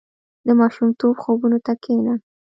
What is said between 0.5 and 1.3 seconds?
ماشومتوب